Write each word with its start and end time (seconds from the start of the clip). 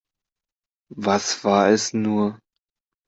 Was 0.95 1.43
war 1.43 1.69
es 1.69 1.93
nur? 1.93 2.39